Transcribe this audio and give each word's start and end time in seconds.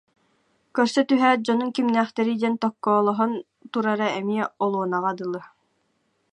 көрсө 0.77 1.01
түһээт 1.09 1.39
дьонуҥ 1.45 1.69
кимнээхтэрий 1.75 2.37
диэн 2.41 2.55
токкоолоһон 2.63 3.31
турара 3.71 4.07
эмиэ 4.19 4.45
олуонаҕа 4.63 5.11
дылы 5.19 5.41